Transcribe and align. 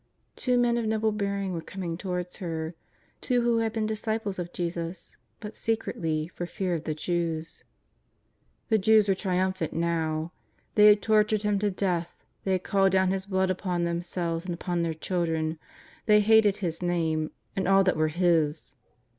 Two 0.35 0.57
men 0.57 0.77
of 0.79 0.87
noble 0.87 1.11
bearing 1.11 1.53
were 1.53 1.61
coming 1.61 1.95
towards 1.95 2.37
her, 2.37 2.73
two 3.21 3.41
who 3.43 3.59
had 3.59 3.71
been 3.71 3.85
disciples 3.85 4.39
of 4.39 4.51
Jesus, 4.51 5.15
but 5.39 5.55
secretly 5.55 6.27
for 6.29 6.47
fear 6.47 6.73
of 6.73 6.85
the 6.85 6.95
Jews. 6.95 7.63
The 8.69 8.79
Jews 8.79 9.07
were 9.07 9.13
trium 9.13 9.53
phant 9.53 9.73
now. 9.73 10.31
They 10.73 10.87
had 10.87 11.03
tortured 11.03 11.43
Him 11.43 11.59
to 11.59 11.69
death, 11.69 12.25
they 12.45 12.53
had 12.53 12.63
called 12.63 12.93
down 12.93 13.11
His 13.11 13.27
blood 13.27 13.51
upon 13.51 13.83
themselves 13.83 14.43
and 14.43 14.55
upon 14.55 14.81
their 14.81 14.95
children, 14.95 15.59
they 16.07 16.19
hated 16.21 16.55
His 16.55 16.81
Name 16.81 17.29
and 17.55 17.67
all 17.67 17.83
that 17.83 17.95
were 17.95 18.07
His. 18.07 18.73